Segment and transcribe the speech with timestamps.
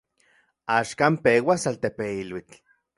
[0.77, 2.59] Axkan peuas altepeiluitl.